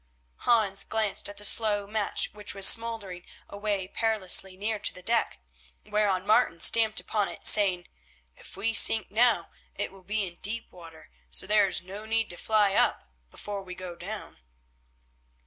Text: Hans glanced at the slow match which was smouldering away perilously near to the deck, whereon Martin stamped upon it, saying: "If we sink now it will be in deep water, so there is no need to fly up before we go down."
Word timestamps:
Hans 0.37 0.83
glanced 0.83 1.29
at 1.29 1.37
the 1.37 1.45
slow 1.45 1.85
match 1.85 2.33
which 2.33 2.55
was 2.55 2.65
smouldering 2.67 3.23
away 3.47 3.87
perilously 3.87 4.57
near 4.57 4.79
to 4.79 4.91
the 4.91 5.03
deck, 5.03 5.37
whereon 5.85 6.25
Martin 6.25 6.59
stamped 6.59 6.99
upon 6.99 7.29
it, 7.29 7.45
saying: 7.45 7.87
"If 8.35 8.57
we 8.57 8.73
sink 8.73 9.11
now 9.11 9.51
it 9.75 9.91
will 9.91 10.01
be 10.01 10.25
in 10.27 10.37
deep 10.37 10.71
water, 10.71 11.11
so 11.29 11.45
there 11.45 11.67
is 11.67 11.83
no 11.83 12.07
need 12.07 12.31
to 12.31 12.37
fly 12.37 12.73
up 12.73 13.11
before 13.29 13.61
we 13.61 13.75
go 13.75 13.95
down." 13.95 14.39